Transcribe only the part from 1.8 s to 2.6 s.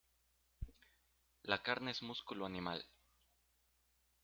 es músculo